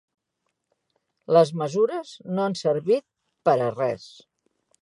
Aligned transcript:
Les 1.37 1.51
mesures 1.63 2.15
no 2.31 2.47
han 2.47 2.57
servit 2.65 3.07
per 3.49 3.59
a 3.67 3.69
res. 3.79 4.09